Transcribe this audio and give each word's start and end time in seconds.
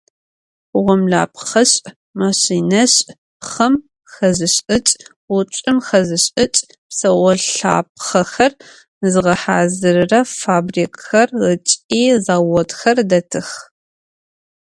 Гъомлэпхъэшӏ, 0.83 1.85
машинэшӏ, 2.19 2.99
пхъэм 3.39 3.75
хэзышӏыкӏ, 4.13 4.93
гъучӏым 5.27 5.77
хэзышӏыкӏ, 5.87 6.61
псэолъапхъэхэр 6.89 8.53
зыгъэхьазырырэ 9.11 10.19
фабрикхэр 10.39 11.29
ыкӏи 11.51 12.03
заводхэр 12.25 12.97
дэтых. 13.09 13.49